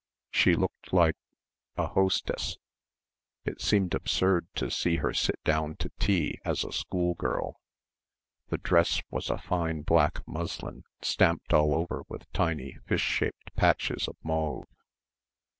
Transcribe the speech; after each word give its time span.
She 0.31 0.55
looked 0.55 0.93
like... 0.93 1.15
a 1.77 1.85
hostess. 1.85 2.57
It 3.45 3.61
seemed 3.61 3.93
absurd 3.93 4.47
to 4.55 4.71
see 4.71 4.95
her 4.95 5.13
sit 5.13 5.39
down 5.43 5.75
to 5.75 5.91
tea 5.99 6.39
as 6.43 6.63
a 6.63 6.71
schoolgirl. 6.71 7.61
The 8.47 8.57
dress 8.57 9.03
was 9.11 9.29
a 9.29 9.37
fine 9.37 9.83
black 9.83 10.27
muslin 10.27 10.85
stamped 11.03 11.53
all 11.53 11.75
over 11.75 12.01
with 12.09 12.33
tiny 12.33 12.79
fish 12.87 13.01
shaped 13.03 13.53
patches 13.55 14.07
of 14.07 14.15
mauve. 14.23 14.65